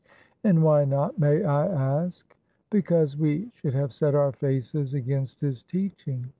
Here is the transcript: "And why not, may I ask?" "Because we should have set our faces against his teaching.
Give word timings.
"And 0.43 0.63
why 0.63 0.83
not, 0.83 1.19
may 1.19 1.43
I 1.43 1.67
ask?" 1.67 2.35
"Because 2.71 3.15
we 3.15 3.51
should 3.53 3.75
have 3.75 3.93
set 3.93 4.15
our 4.15 4.31
faces 4.31 4.95
against 4.95 5.41
his 5.41 5.61
teaching. 5.61 6.29